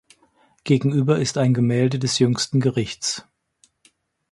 Gegenüber 0.63 1.19
ist 1.19 1.37
ein 1.37 1.53
Gemälde 1.53 1.99
des 1.99 2.17
Jüngsten 2.17 2.59
Gerichts. 2.59 3.27